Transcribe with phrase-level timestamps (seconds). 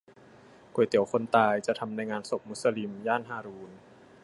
[0.73, 3.71] ก๋วยเตี๋ยวคนตาย จะทำในงานศพมุสลิม ย่านฮารูณ